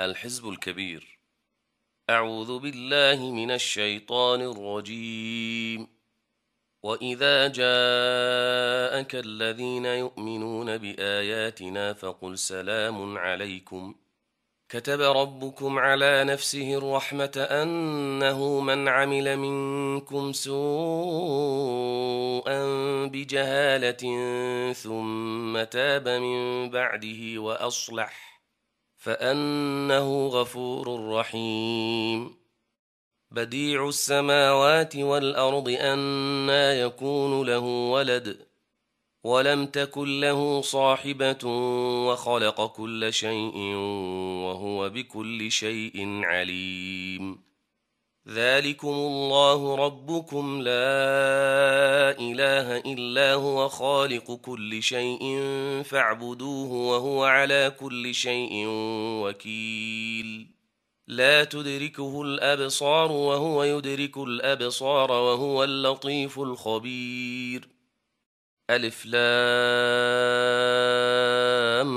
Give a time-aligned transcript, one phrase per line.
[0.00, 1.18] الحزب الكبير.
[2.10, 5.88] أعوذ بالله من الشيطان الرجيم.
[6.82, 13.94] وإذا جاءك الذين يؤمنون بآياتنا فقل سلام عليكم.
[14.68, 20.54] كتب ربكم على نفسه الرحمة أنه من عمل منكم سوءا
[23.06, 24.02] بجهالة
[24.72, 28.33] ثم تاب من بعده وأصلح.
[29.04, 32.34] فأنه غفور رحيم
[33.30, 37.58] بديع السماوات والأرض أنا يكون له
[37.92, 38.46] ولد
[39.24, 41.48] ولم تكن له صاحبة
[42.06, 43.56] وخلق كل شيء
[44.44, 47.42] وهو بكل شيء عليم
[48.28, 55.42] ذلكم الله ربكم لا إله إلا هو خالق كل شيء
[55.84, 58.64] فاعبدوه وهو على كل شيء
[59.22, 60.46] وكيل.
[61.06, 67.68] لا تدركه الأبصار وهو يدرك الأبصار وهو اللطيف الخبير.
[68.70, 69.24] ألف لام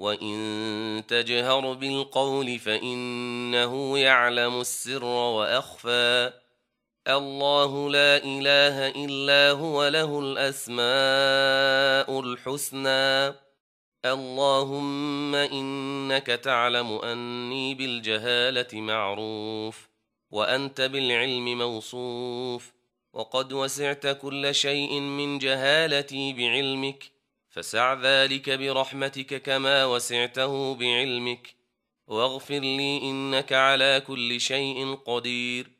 [0.00, 6.32] وإن تجهر بالقول فإنه يعلم السر وأخفى
[7.08, 10.80] الله لا إله إلا هو له الأسماء
[12.20, 13.34] الحسنى
[14.04, 19.88] اللهم إنك تعلم أني بالجهالة معروف
[20.30, 22.72] وأنت بالعلم موصوف
[23.12, 27.19] وقد وسعت كل شيء من جهالتي بعلمك
[27.50, 31.54] فسع ذلك برحمتك كما وسعته بعلمك.
[32.06, 35.70] واغفر لي إنك على كل شيء قدير.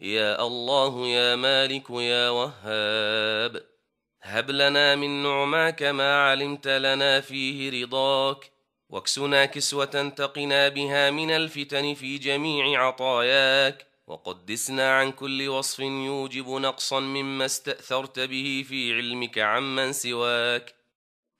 [0.00, 3.64] يا الله يا مالك يا وهاب
[4.22, 8.50] هب لنا من نعماك ما علمت لنا فيه رضاك.
[8.88, 13.86] واكسنا كسوة تقنا بها من الفتن في جميع عطاياك.
[14.06, 20.83] وقدسنا عن كل وصف يوجب نقصا مما استأثرت به في علمك عمن سواك.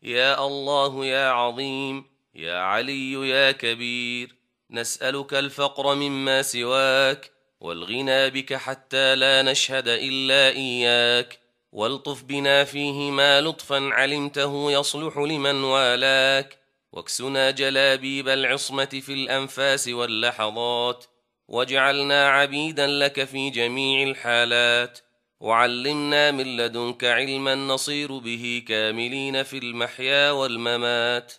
[0.05, 2.05] يا الله يا عظيم
[2.35, 4.35] يا علي يا كبير
[4.71, 11.39] نسألك الفقر مما سواك والغنى بك حتى لا نشهد إلا إياك
[11.73, 16.59] والطف بنا فيهما لطفا علمته يصلح لمن والاك
[16.93, 21.05] واكسنا جلابيب العصمة في الأنفاس واللحظات
[21.49, 24.99] واجعلنا عبيدا لك في جميع الحالات.
[25.45, 31.33] وعلمنا من لدنك علما نصير به كاملين في المحيا والممات.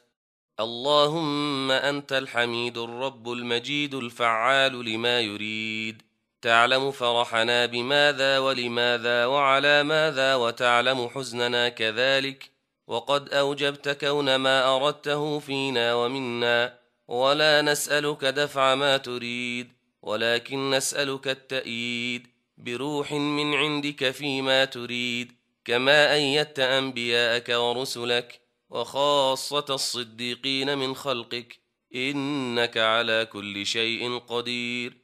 [0.60, 6.02] اللهم أنت الحميد الرب المجيد الفعال لما يريد.
[6.42, 12.52] تعلم فرحنا بماذا ولماذا وعلى ماذا وتعلم حزننا كذلك.
[12.88, 16.78] وقد أوجبت كون ما أردته فينا ومنا.
[17.08, 22.35] ولا نسألك دفع ما تريد ولكن نسألك التأييد.
[22.58, 25.32] بروح من عندك فيما تريد
[25.66, 31.60] كما أيدت أنبياءك ورسلك وخاصة الصديقين من خلقك.
[31.96, 34.98] إنك على كل شيء قدير.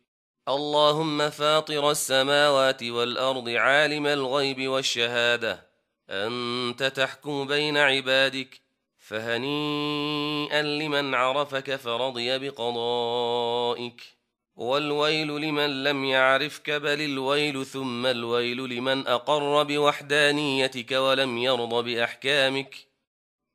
[0.47, 5.67] اللهم فاطر السماوات والأرض عالم الغيب والشهادة.
[6.09, 8.61] أنت تحكم بين عبادك
[8.97, 14.20] فهنيئا لمن عرفك فرضي بقضائك.
[14.55, 22.75] والويل لمن لم يعرفك بل الويل ثم الويل لمن أقر بوحدانيتك ولم يرض بأحكامك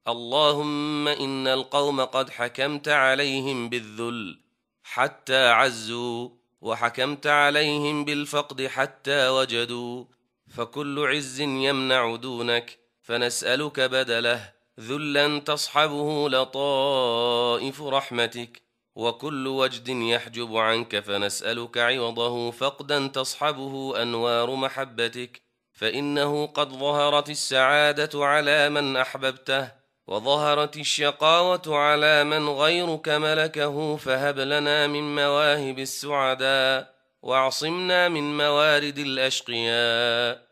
[0.08, 4.38] اللهم إن القوم قد حكمت عليهم بالذل
[4.82, 6.28] حتى عزوا
[6.60, 10.04] وحكمت عليهم بالفقد حتى وجدوا
[10.56, 18.65] فكل عز يمنع دونك فنسألك بدله ذلا تصحبه لطائف رحمتك
[18.96, 25.46] وكل وجد يحجب عنك فنسألك عوضه فقدا تصحبه أنوار محبتك.
[25.76, 29.68] فإنه قد ظهرت السعادة على من أحببته
[30.06, 40.46] وظهرت الشقاوة على من غيرك ملكه فهب لنا من مواهب السعداء واعصمنا من موارد الأشقياء.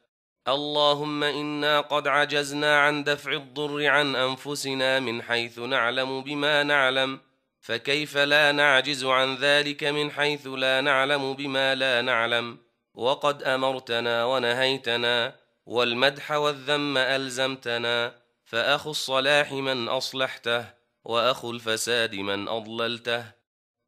[0.48, 7.20] اللهم إنا قد عجزنا عن دفع الضر عن أنفسنا من حيث نعلم بما نعلم.
[7.64, 12.58] فكيف لا نعجز عن ذلك من حيث لا نعلم بما لا نعلم؟
[12.94, 18.14] وقد أمرتنا ونهيتنا والمدح والذم ألزمتنا.
[18.44, 20.64] فأخو الصلاح من أصلحته
[21.04, 23.24] وأخو الفساد من أضللته.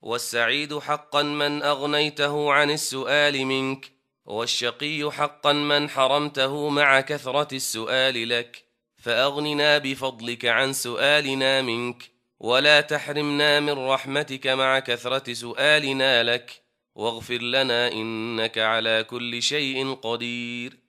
[0.01, 3.93] والسعيد حقا من أغنيته عن السؤال منك
[4.25, 8.65] والشقي حقا من حرمته مع كثرة السؤال لك.
[8.97, 16.63] فأغننا بفضلك عن سؤالنا منك ولا تحرمنا من رحمتك مع كثرة سؤالنا لك
[16.95, 20.87] واغفر لنا إنك على كل شيء قدير.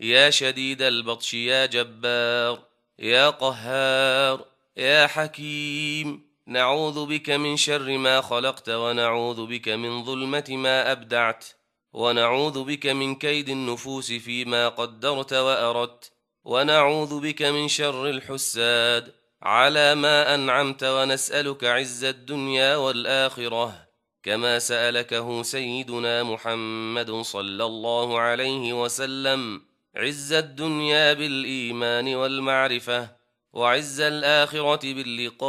[0.00, 2.62] يا شديد البطش يا جبار
[2.98, 4.44] يا قهار
[4.76, 11.44] يا حكيم نعوذ بك من شر ما خلقت ونعوذ بك من ظلمة ما أبدعت
[11.92, 16.12] ونعوذ بك من كيد النفوس فيما قدرت وأردت
[16.44, 23.88] ونعوذ بك من شر الحساد على ما أنعمت ونسألك عز الدنيا والآخرة
[24.22, 29.62] كما سألكه سيدنا محمد صلى الله عليه وسلم.
[29.96, 33.08] عز الدنيا بالإيمان والمعرفة
[33.52, 35.46] وعز الآخرة باللقاء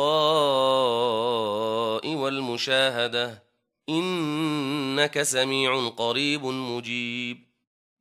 [2.08, 3.44] والمشاهدة.
[3.90, 7.38] إنك سميع قريب مجيب.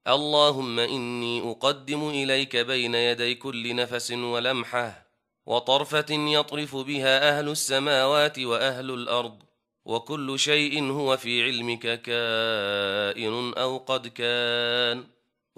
[0.09, 5.10] اللهم إني أقدم إليك بين يدي كل نفس ولمحة.
[5.51, 9.43] وطرفة يطرف بها أهل السماوات وأهل الأرض
[9.85, 15.05] وكل شيء هو في علمك كائن أو قد كان.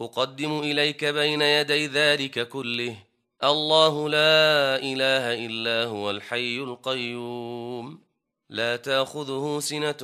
[0.00, 2.96] أقدم إليك بين يدي ذلك كله.
[3.44, 8.00] الله لا إله إلا هو الحي القيوم.
[8.50, 10.02] لا تأخذه سنة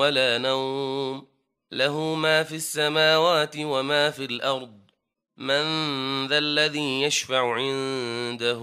[0.00, 1.26] ولا نوم.
[1.72, 4.83] له ما في السماوات وما في الأرض.
[5.36, 5.64] من
[6.26, 8.60] ذا الذي يشفع عنده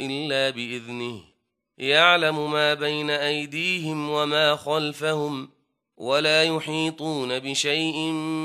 [0.00, 1.20] إلا بإذنه.
[1.78, 5.48] يعلم ما بين أيديهم وما خلفهم
[5.96, 7.96] ولا يحيطون بشيء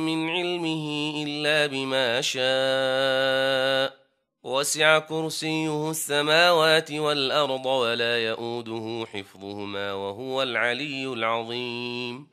[0.05, 4.01] من علمه إلا بما شاء.
[4.43, 12.27] وسع كرسيه السماوات والأرض ولا يؤوده حفظهما وهو العلي العظيم.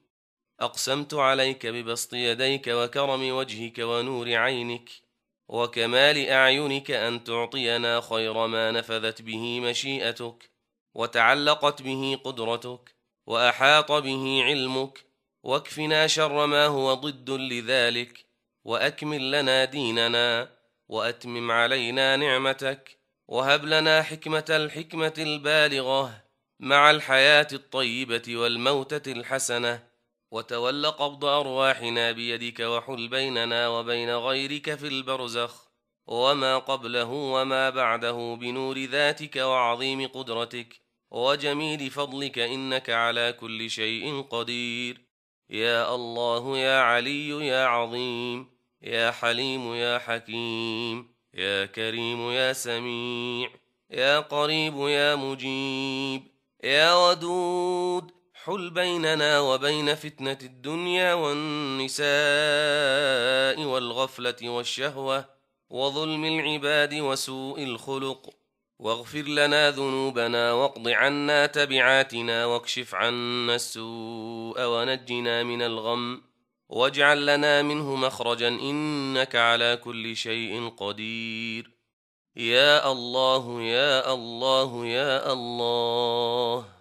[0.60, 5.07] أقسمت عليك ببسط يديك وكرم وجهك ونور عينك
[5.48, 10.50] وكمال أعينك أن تعطينا خير ما نفذت به مشيئتك
[10.94, 12.94] وتعلقت به قدرتك
[13.26, 15.04] وأحاط به علمك
[15.42, 18.26] واكفنا شر ما هو ضد لذلك
[18.64, 20.50] وأكمل لنا ديننا
[20.88, 22.98] وأتمم علينا نعمتك
[23.28, 26.24] وهب لنا حكمة الحكمة البالغة
[26.60, 29.82] مع الحياة الطيبة والموتة الحسنة.
[30.30, 35.68] وتول قبض أرواحنا بيدك وحل بيننا وبين غيرك في البرزخ
[36.06, 40.80] وما قبله وما بعده بنور ذاتك وعظيم قدرتك.
[41.10, 45.00] وجميل فضلك إنك على كل شيء قدير.
[45.50, 48.50] يا الله يا علي يا عظيم.
[48.82, 51.14] يا حليم يا حكيم.
[51.34, 53.50] يا كريم يا سميع.
[53.90, 56.22] يا قريب يا مجيب.
[56.64, 58.17] يا ودود
[58.48, 62.06] حل بيننا وبين فتنة الدنيا والنساء
[63.64, 65.24] والغفلة والشهوة
[65.70, 68.30] وظلم العباد وسوء الخلق.
[68.78, 76.22] واغفر لنا ذنوبنا واقض عنا تبعاتنا واكشف عنا السوء ونجنا من الغم.
[76.68, 81.70] واجعل لنا منه مخرجا إنك على كل شيء قدير.
[82.36, 86.77] يا الله يا الله يا الله.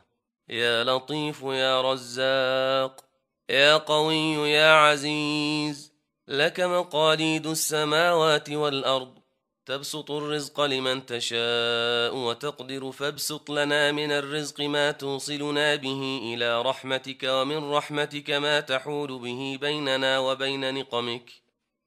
[0.50, 3.06] يا لطيف يا رزاق
[3.50, 5.94] يا قوي يا عزيز
[6.28, 9.18] لك مقاليد السماوات والأرض
[9.66, 17.72] تبسط الرزق لمن تشاء وتقدر فابسط لنا من الرزق ما توصلنا به إلى رحمتك ومن
[17.72, 21.32] رحمتك ما تحول به بيننا وبين نقمك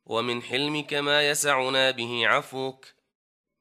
[0.06, 2.86] ومن حلمك ما يسعنا به عفوك.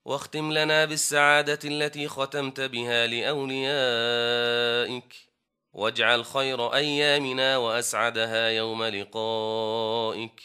[0.09, 3.55] واختم لنا بالسعادة التي ختمت بها لأوليائك.
[5.73, 10.41] واجعل خير أيامنا وأسعدها يوم لقائك.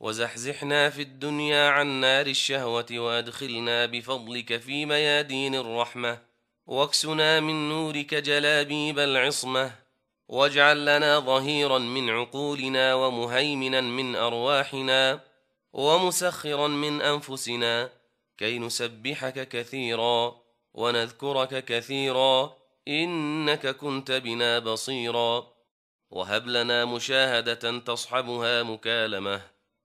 [0.00, 6.18] وزحزحنا في الدنيا عن نار الشهوة وأدخلنا بفضلك في ميادين الرحمة.
[6.66, 9.72] واكسنا من نورك جلابيب العصمة.
[10.28, 15.20] واجعل لنا ظهيرا من عقولنا ومهيمنا من أرواحنا.
[15.72, 18.03] ومسخرا من أنفسنا.
[18.38, 20.36] كي نسبحك كثيرا
[20.74, 22.56] ونذكرك كثيرا
[22.88, 25.54] إنك كنت بنا بصيرا.
[26.10, 29.40] وهب لنا مشاهدة تصحبها مكالمة.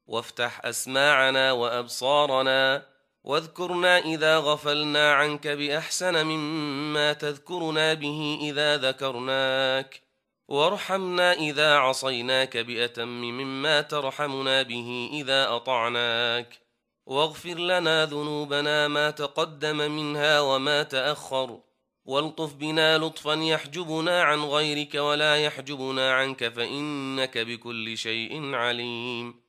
[0.07, 2.85] وافتح أسماعنا وأبصارنا.
[3.23, 10.01] واذكرنا إذا غفلنا عنك بأحسن مما تذكرنا به إذا ذكرناك.
[10.47, 16.68] وارحمنا إذا عصيناك بأتم مما ترحمنا به إذا أطعناك.
[17.09, 21.59] واغفر لنا ذنوبنا ما تقدم منها وما تأخر.
[22.05, 29.41] والطف بنا لطفا يحجبنا عن غيرك ولا يحجبنا عنك فإنك بكل شيء عليم.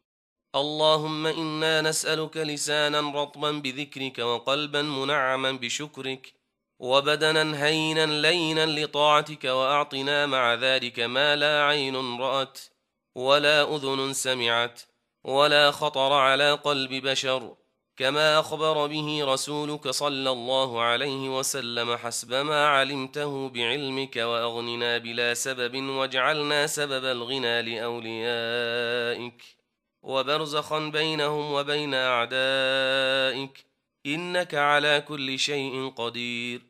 [0.54, 6.32] اللهم إنا نسألك لسانا رطبا بذكرك وقلبا منعما بشكرك.
[6.78, 12.58] وبدنا هينا لينا لطاعتك وأعطنا مع ذلك ما لا عين رأت
[13.14, 14.89] ولا أذن سمعت.
[15.24, 17.56] ولا خطر على قلب بشر
[17.96, 25.76] كما أخبر به رسولك صلى الله عليه وسلم حسب ما علمته بعلمك وأغننا بلا سبب
[25.76, 29.42] واجعلنا سبب الغنى لأوليائك
[30.02, 33.66] وبرزخا بينهم وبين أعدائك
[34.06, 36.62] إنك على كل شيء قدير.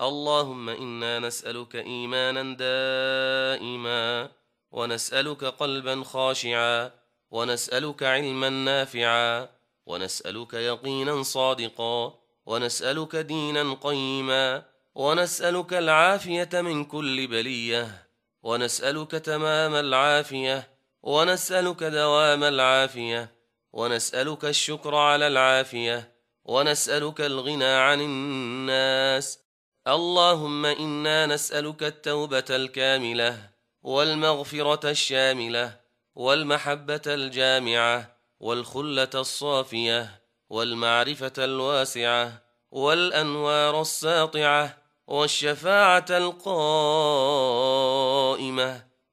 [0.00, 4.30] اللهم إنا نسألك إيمانا دائما
[4.70, 6.90] ونسألك قلبا خاشعا
[7.30, 9.48] ونسألك علما نافعا
[9.86, 12.14] ونسألك يقينا صادقا
[12.46, 14.62] ونسألك دينا قيما
[14.94, 18.06] ونسألك العافية من كل بلية
[18.42, 20.68] ونسألك تمام العافية
[21.02, 23.34] ونسألك دوام العافية
[23.72, 26.12] ونسألك الشكر على العافية
[26.44, 29.38] ونسألك الغنى عن الناس.
[29.88, 33.50] اللهم إنا نسألك التوبة الكاملة
[33.82, 35.85] والمغفرة الشاملة
[36.16, 40.20] والمحبة الجامعة والخلة الصافية
[40.50, 46.46] والمعرفة الواسعة والأنوار الساطعة والشفاعة القائمة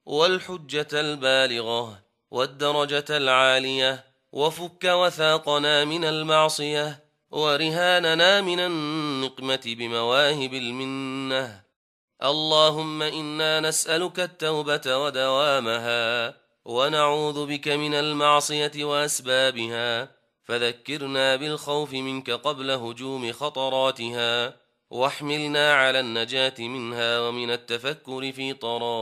[0.05, 11.63] والحجة البالغة والدرجة العالية وفك وثاقنا من المعصية ورهاننا من النقمة بمواهب المنة.
[12.23, 20.11] اللهم إنا نسألك التوبة ودوامها ونعوذ بك من المعصية وأسبابها.
[20.43, 24.55] فذكرنا بالخوف منك قبل هجوم خطراتها.
[24.89, 28.93] واحملنا على النجاة منها ومن التفكر في طرائقها.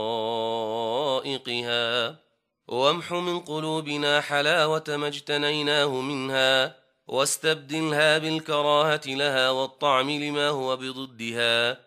[2.68, 6.76] وامح من قلوبنا حلاوة ما اجتنيناه منها.
[7.06, 11.80] واستبدلها بالكراهة لها والطعم لما هو بضدها.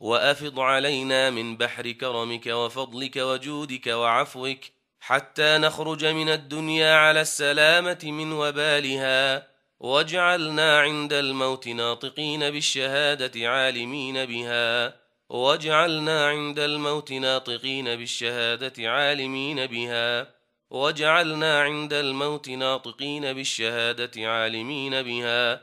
[0.00, 4.73] وأفض علينا من بحر كرمك وفضلك وجودك وعفوك.
[5.06, 9.46] حتى نخرج من الدنيا على السلامة من وبالها
[9.80, 14.94] واجعلنا عند الموت ناطقين بالشهادة عالمين بها
[15.28, 20.34] واجعلنا عند الموت ناطقين بالشهادة عالمين بها
[20.70, 25.62] واجعلنا عند الموت ناطقين بالشهادة عالمين بها.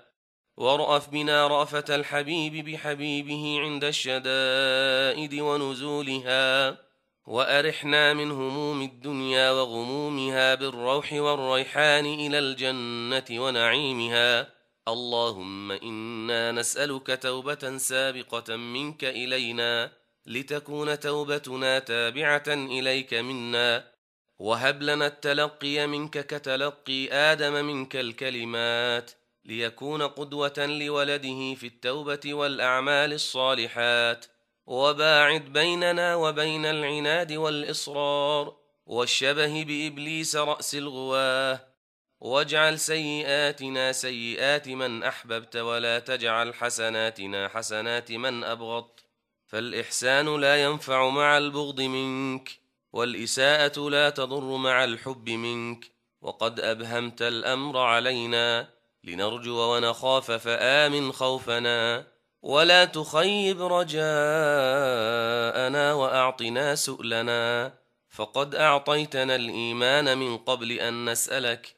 [0.57, 6.77] وارأف بنا رأفة الحبيب بحبيبه عند الشدائد ونزولها.
[7.25, 14.54] وأرحنا من هموم الدنيا وغمومها بالروح والريحان إلى الجنة ونعيمها.
[14.88, 19.92] اللهم إنا نسألك توبة سابقة منك إلينا
[20.25, 23.92] لتكون توبتنا تابعة إليك منا.
[24.40, 29.12] وهب لنا التلقي منك كتلقي آدم منك الكلمات.
[29.46, 34.25] ليكون قدوة لولده في التوبة والأعمال الصالحات.
[34.72, 41.60] وباعد بيننا وبين العناد والإصرار والشبه بإبليس رأس الغواه
[42.20, 49.06] واجعل سيئاتنا سيئات من أحببت ولا تجعل حسناتنا حسنات من أبغضت
[49.48, 52.50] فالإحسان لا ينفع مع البغض منك
[52.94, 58.70] والإساءة لا تضر مع الحب منك وقد أبهمت الأمر علينا
[59.04, 62.11] لنرجو ونخاف فآمن خوفنا
[62.41, 63.93] ولا تخيب رجاءنا
[65.93, 67.74] وأعطنا سؤلنا.
[68.10, 71.75] فقد أعطيتنا الإيمان من قبل أن نسألك.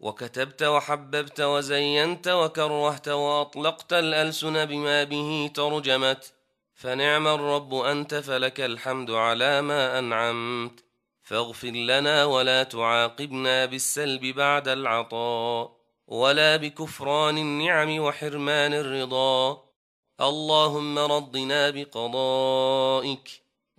[0.00, 6.32] وكتبت وحببت وزينت وكرهت وأطلقت الألسن بما به ترجمت.
[6.74, 10.84] فنعم الرب أنت فلك الحمد على ما أنعمت.
[11.22, 15.76] فاغفر لنا ولا تعاقبنا بالسلب بعد العطاء.
[16.06, 19.63] ولا بكفران النعم وحرمان الرضا.
[20.20, 23.28] اللهم رضنا بقضائك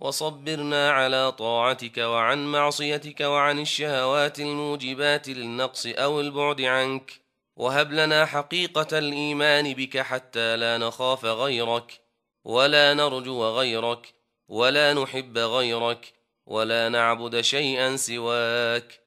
[0.00, 7.20] وصبرنا على طاعتك وعن معصيتك وعن الشهوات الموجبات للنقص أو البعد عنك.
[7.56, 12.00] وهب لنا حقيقة الإيمان بك حتى لا نخاف غيرك
[12.44, 14.14] ولا نرجو غيرك
[14.48, 16.12] ولا نحب غيرك
[16.46, 19.00] ولا نعبد شيئا سواك.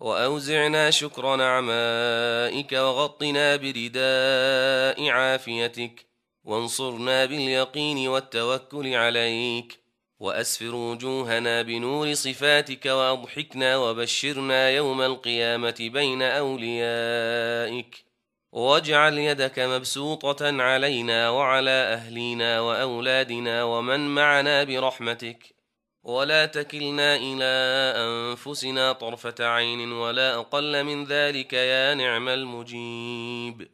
[0.00, 6.11] وأوزعنا شكر نعمائك وغطنا برداء عافيتك.
[6.44, 9.82] وانصرنا باليقين والتوكل عليك
[10.20, 18.04] وأسفر وجوهنا بنور صفاتك وأضحكنا وبشرنا يوم القيامة بين أوليائك
[18.52, 25.54] واجعل يدك مبسوطة علينا وعلى أهلينا وأولادنا ومن معنا برحمتك
[26.02, 27.52] ولا تكلنا إلى
[27.96, 33.68] أنفسنا طرفة عين ولا أقل من ذلك يا نعم المجيب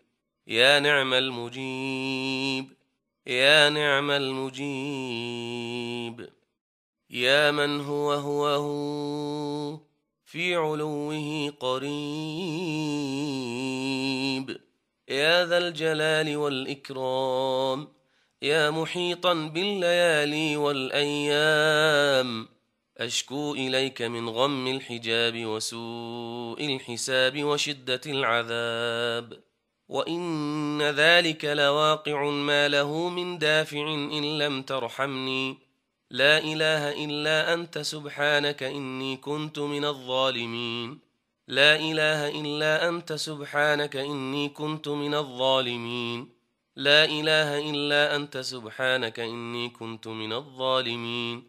[0.49, 2.79] يا نعم المجيب
[3.29, 4.69] يا نعم المجيب.
[7.11, 9.79] يا من هو هو هو
[10.25, 11.89] في علوه قريب.
[15.09, 17.89] يا ذا الجلال والإكرام
[18.43, 22.49] يا محيطا بالليالي والأيام.
[22.99, 29.48] أشكو إليك من غم الحجاب وسوء الحساب وشدة العذاب.
[29.89, 35.59] وإن ذلك لواقع ما له من دافع إن لم ترحمني.
[36.11, 40.99] لا إله إلا أنت سبحانك إني كنت من الظالمين.
[41.49, 46.29] لا إله إلا أنت سبحانك إني كنت من الظالمين.
[46.77, 51.45] لا إله إلا أنت سبحانك إني كنت من الظالمين.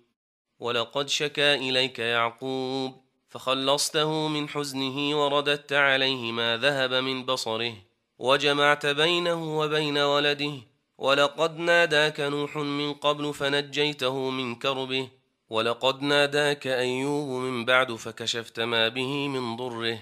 [0.59, 7.88] ولقد شكا إليك يعقوب فخلصته من حزنه ورددت عليه ما ذهب من بصره.
[8.19, 10.53] وجمعت بينه وبين ولده
[10.97, 15.07] ولقد ناداك نوح من قبل فنجيته من كربه
[15.49, 19.99] ولقد ناداك أيوب من بعد فكشفت ما به من ضره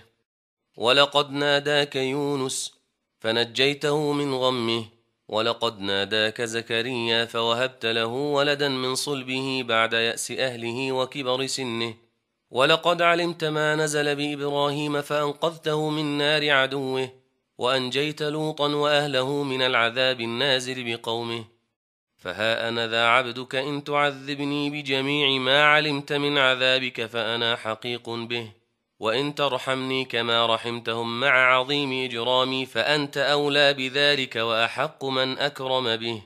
[0.77, 2.73] ولقد ناداك يونس
[3.19, 4.85] فنجيته من غمه
[5.27, 11.93] ولقد ناداك زكريا فوهبت له ولدا من صلبه بعد يأس أهله وكبر سنه
[12.51, 17.09] ولقد علمت ما نزل بإبراهيم فأنقذته من نار عدوه
[17.57, 21.45] وأنجيت لوطا وأهله من العذاب النازل بقومه.
[22.17, 28.51] فها أنا ذا عبدك إن تعذبني بجميع ما علمت من عذابك فأنا حقيق به.
[28.99, 36.21] وإن ترحمني كما رحمتهم مع عظيم إجرامي فأنت أولى بذلك وأحق من أكرم به.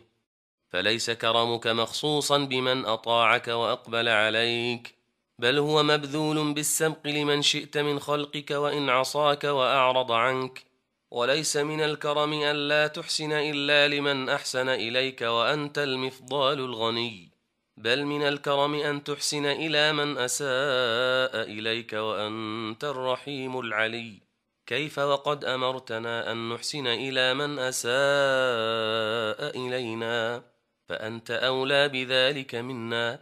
[0.70, 4.96] فليس كرمك مخصوصا بمن أطاعك وأقبل عليك.
[5.39, 10.71] بل هو مبذول بالسبق لمن شئت من خلقك وإن عصاك وأعرض عنك.
[11.12, 17.32] وليس من الكرم أن لا تحسن إلا لمن أحسن إليك وأنت المفضال الغني
[17.78, 24.21] بل من الكرم أن تحسن إلى من أساء إليك وأنت الرحيم العلي.
[24.65, 27.91] كيف وقد أمرتنا أن نحسن إلى من أساء
[29.67, 30.43] إلينا؟
[30.89, 33.19] فأنت أولى بذلك منا.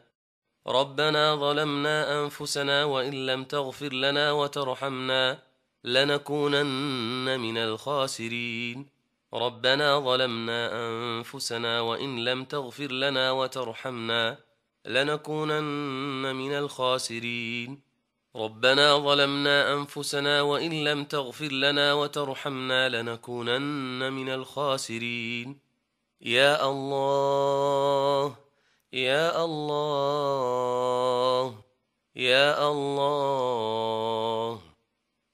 [0.67, 5.48] ربنا ظلمنا أنفسنا وإن لم تغفر لنا وترحمنا.
[5.83, 8.89] لنكونن من الخاسرين.
[9.33, 14.37] ربنا ظلمنا أنفسنا وإن لم تغفر لنا وترحمنا
[14.85, 17.81] لنكونن من الخاسرين.
[18.35, 25.59] ربنا ظلمنا أنفسنا وإن لم تغفر لنا وترحمنا لنكونن من الخاسرين.
[26.21, 28.35] يا الله
[28.93, 30.23] يا الله
[32.15, 34.68] يا الله.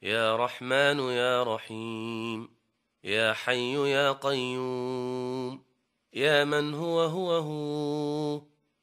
[0.06, 2.50] يا رحمن يا رحيم
[3.04, 5.66] يا حي يا قيوم
[6.14, 8.42] يا من هو هو هو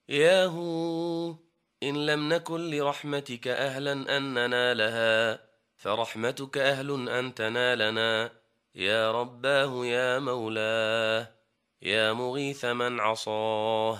[0.08, 1.34] يا هو.
[1.82, 5.40] إن لم نكن لرحمتك أهلا أن ننالها
[5.76, 8.32] فرحمتك أهل أن تنالنا.
[8.74, 11.34] يا رباه يا مولاه
[11.82, 13.98] يا مغيث من عصاه.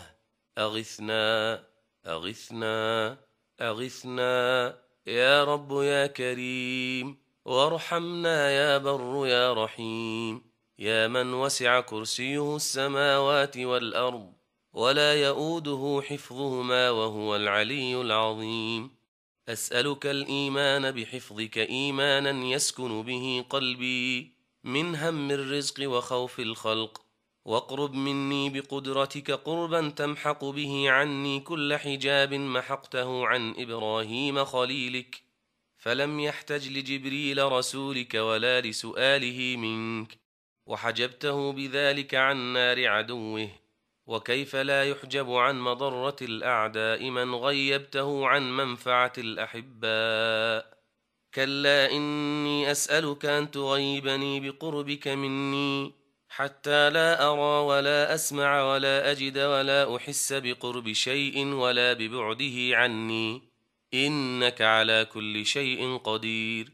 [0.59, 1.65] أغثنا
[2.07, 3.17] أغثنا
[3.61, 4.82] أغثنا.
[5.07, 10.43] يا رب يا كريم وارحمنا يا بر يا رحيم.
[10.79, 14.33] يا من وسع كرسيه السماوات والأرض
[14.73, 18.91] ولا يؤوده حفظهما وهو العلي العظيم.
[19.49, 24.33] أسألك الإيمان بحفظك إيمانا يسكن به قلبي
[24.65, 27.03] من هم الرزق وخوف الخلق.
[27.45, 35.23] واقرب مني بقدرتك قربا تمحق به عني كل حجاب محقته عن إبراهيم خليلك
[35.77, 40.19] فلم يحتج لجبريل رسولك ولا لسؤاله منك
[40.67, 43.49] وحجبته بذلك عن نار عدوه
[44.07, 50.83] وكيف لا يحجب عن مضرة الأعداء من غيبته عن منفعة الأحباء؟
[51.35, 56.02] كلا إني أسألك أن تغيبني بقربك مني
[56.37, 63.43] حتى لا أرى ولا أسمع ولا أجد ولا أحس بقرب شيء ولا ببعده عني.
[63.95, 66.73] إنك على كل شيء قدير.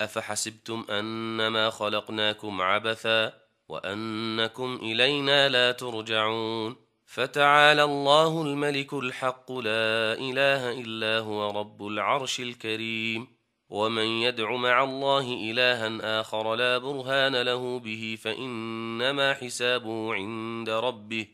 [0.00, 3.32] أفحسبتم أنما خلقناكم عبثا
[3.68, 6.76] وأنكم إلينا لا ترجعون.
[7.06, 13.37] فتعالى الله الملك الحق لا إله إلا هو رب العرش الكريم.
[13.68, 21.26] ومن يدع مع الله إلها آخر لا برهان له به فإنما حسابه عند ربه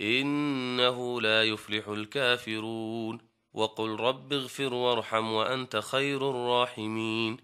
[0.00, 3.18] إنه لا يفلح الكافرون
[3.54, 7.36] وقل رب اغفر وارحم وأنت خير الراحمين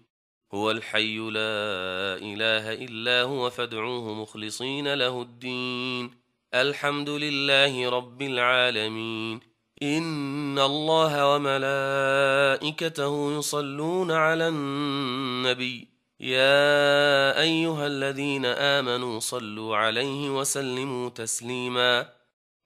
[0.53, 6.11] هو الحي لا إله إلا هو فادعوه مخلصين له الدين
[6.53, 9.52] الحمد لله رب العالمين
[9.83, 15.87] إن الله وملائكته يصلون على النبي.
[16.19, 22.09] يا أيها الذين آمنوا صلوا عليه وسلموا تسليما.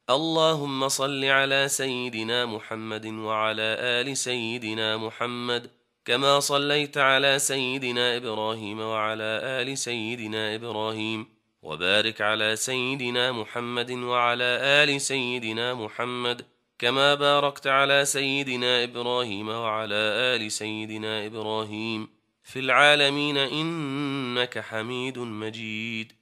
[0.09, 5.69] اللهم صل على سيدنا محمد وعلى آل سيدنا محمد
[6.05, 11.25] كما صليت على سيدنا إبراهيم وعلى آل سيدنا إبراهيم.
[11.61, 16.45] وبارك على سيدنا محمد وعلى آل سيدنا محمد.
[16.79, 22.09] كما باركت على سيدنا إبراهيم وعلى آل سيدنا إبراهيم
[22.43, 26.13] في العالمين إنك حميد مجيد.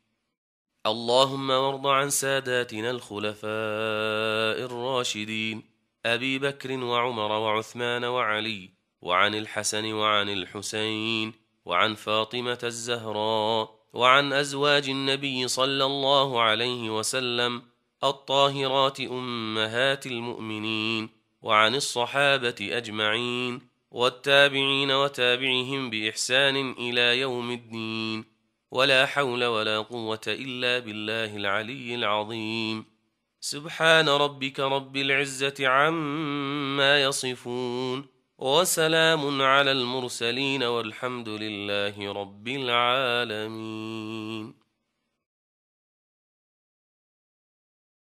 [0.86, 5.64] اللهم وارض عن ساداتنا الخلفاء الراشدين
[6.06, 8.70] أبي بكر وعمر وعثمان وعلي
[9.02, 11.34] وعن الحسن وعن الحسين
[11.66, 17.62] وعن فاطمة الزهراء وعن أزواج النبي صلى الله عليه وسلم
[18.04, 21.10] الطاهرات أمهات المؤمنين
[21.42, 28.26] وعن الصحابة أجمعين والتابعين وتابعهم بإحسان إلى يوم الدين.
[28.72, 32.86] ولا حول ولا قوة إلا بالله العلي العظيم.
[33.40, 38.06] سبحان ربك رب العزة عما يصفون.
[38.38, 43.86] وسلام على المرسلين والحمد لله رب العالمين.